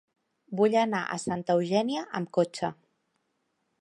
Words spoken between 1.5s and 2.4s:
Eugènia amb